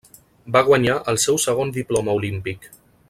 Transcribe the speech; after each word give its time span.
Va 0.55 0.61
guanyar 0.69 0.95
el 1.13 1.21
seu 1.25 1.39
segon 1.45 1.75
Diploma 1.77 2.17
Olímpic. 2.23 2.67